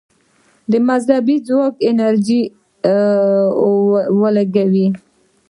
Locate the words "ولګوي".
4.21-4.87